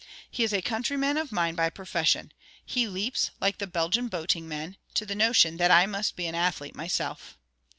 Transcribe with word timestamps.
He 0.31 0.43
is 0.43 0.51
a 0.51 0.63
countryman 0.63 1.15
of 1.15 1.31
mine 1.31 1.53
by 1.53 1.69
profession. 1.69 2.31
He 2.65 2.87
leaps, 2.87 3.29
like 3.39 3.59
the 3.59 3.67
Belgian 3.67 4.07
boating 4.07 4.47
men, 4.47 4.77
to 4.95 5.05
the 5.05 5.13
notion 5.13 5.57
that 5.57 5.69
I 5.69 5.85
must 5.85 6.15
be 6.15 6.25
an 6.25 6.33
athlete 6.33 6.73
myself. 6.73 7.37